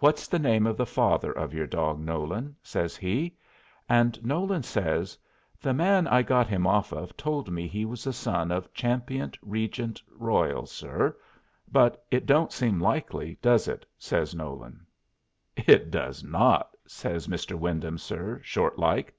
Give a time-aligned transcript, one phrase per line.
[0.00, 3.36] "What's the name of the father of your dog, Nolan?" says he.
[3.88, 5.16] And Nolan says:
[5.60, 10.02] "The man I got him off told me he was a son of Champion Regent
[10.10, 11.16] Royal, sir.
[11.70, 14.84] But it don't seem likely, does it?" says Nolan.
[15.54, 17.56] "It does not!" says "Mr.
[17.56, 19.14] Wyndham, sir," short like.